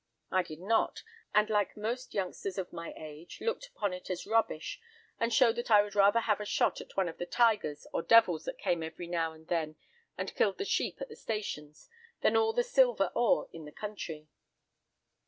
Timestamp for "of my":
2.57-2.91